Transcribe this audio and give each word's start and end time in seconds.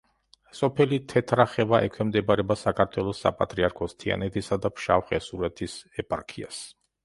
სოფელი 0.59 0.97
თეთრახევა 1.11 1.81
ექვემდებარება 1.89 2.57
საქართველოს 2.63 3.21
საპატრიარქოს 3.27 3.95
თიანეთისა 4.03 4.61
და 4.67 4.75
ფშავ-ხევსურეთის 4.81 5.81
ეპარქიას. 6.07 6.69